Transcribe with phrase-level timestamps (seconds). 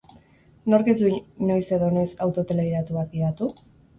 [0.73, 1.09] Nork ez du
[1.49, 3.51] noiz edo noiz auto telegidatu bat gidatu?